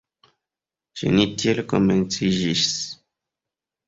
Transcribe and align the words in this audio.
Ĉe 1.01 1.11
ni 1.17 1.25
tiel 1.41 1.61
komenciĝis. 1.73 2.65